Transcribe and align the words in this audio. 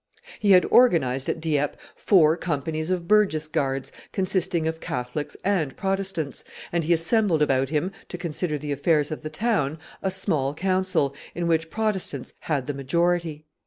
He 0.39 0.53
had 0.53 0.65
organized 0.71 1.29
at 1.29 1.39
Dieppe 1.39 1.77
four 1.95 2.35
companies 2.35 2.89
of 2.89 3.07
burgess 3.07 3.47
guards, 3.47 3.91
consisting 4.11 4.65
of 4.67 4.79
Catholics 4.79 5.37
and 5.43 5.77
Protestants, 5.77 6.43
and 6.71 6.83
he 6.83 6.91
assembled 6.91 7.43
about 7.43 7.69
him, 7.69 7.91
to 8.09 8.17
consider 8.17 8.57
the 8.57 8.71
affairs 8.71 9.11
of 9.11 9.21
the 9.21 9.29
town, 9.29 9.77
a 10.01 10.09
small 10.09 10.55
council, 10.55 11.13
in 11.35 11.45
which 11.45 11.69
Protestants 11.69 12.33
had 12.39 12.65
the 12.65 12.73
majority. 12.73 13.45